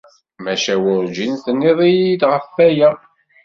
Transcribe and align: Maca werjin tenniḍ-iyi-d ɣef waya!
Maca 0.43 0.75
werjin 0.83 1.33
tenniḍ-iyi-d 1.43 2.21
ɣef 2.31 2.45
waya! 2.55 2.89